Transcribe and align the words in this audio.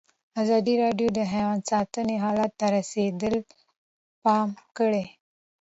ازادي 0.43 0.73
راډیو 0.83 1.07
د 1.17 1.19
حیوان 1.33 1.59
ساتنه 1.71 2.15
حالت 2.25 2.51
ته 2.59 2.65
رسېدلي 2.75 3.41
پام 4.23 4.49
کړی. 4.77 5.05